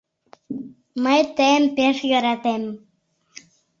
[1.03, 2.63] Мый тыйым пеш йӧратем